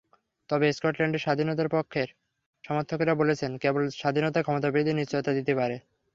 [0.49, 2.07] তবে স্কটল্যান্ডের স্বাধীনতার পক্ষের
[2.63, 5.75] সমর্থকেরা বলছেন, কেবল স্বাধীনতাই ক্ষমতাবৃদ্ধির নিশ্চয়তা দিতে পারে।